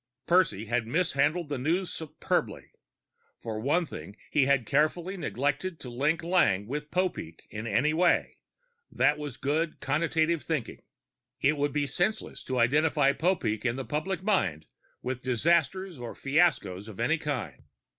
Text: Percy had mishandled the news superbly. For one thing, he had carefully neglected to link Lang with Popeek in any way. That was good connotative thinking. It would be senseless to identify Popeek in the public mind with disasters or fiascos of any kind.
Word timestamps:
Percy 0.25 0.65
had 0.65 0.87
mishandled 0.87 1.47
the 1.47 1.59
news 1.59 1.93
superbly. 1.93 2.71
For 3.39 3.59
one 3.59 3.85
thing, 3.85 4.15
he 4.31 4.47
had 4.47 4.65
carefully 4.65 5.15
neglected 5.15 5.79
to 5.79 5.91
link 5.91 6.23
Lang 6.23 6.65
with 6.65 6.89
Popeek 6.89 7.45
in 7.51 7.67
any 7.67 7.93
way. 7.93 8.39
That 8.91 9.19
was 9.19 9.37
good 9.37 9.79
connotative 9.79 10.41
thinking. 10.41 10.81
It 11.39 11.55
would 11.55 11.71
be 11.71 11.85
senseless 11.85 12.41
to 12.45 12.57
identify 12.57 13.13
Popeek 13.13 13.63
in 13.63 13.75
the 13.75 13.85
public 13.85 14.23
mind 14.23 14.65
with 15.03 15.21
disasters 15.21 15.99
or 15.99 16.15
fiascos 16.15 16.87
of 16.87 16.99
any 16.99 17.19
kind. 17.19 17.65